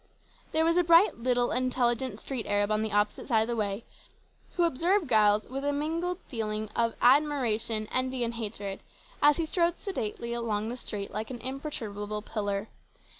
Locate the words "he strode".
9.37-9.77